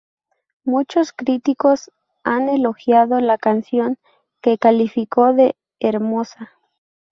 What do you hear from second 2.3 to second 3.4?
elogiado la